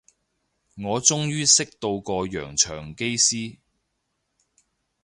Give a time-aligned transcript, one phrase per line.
[0.77, 3.57] 我終於識到個洋腸機師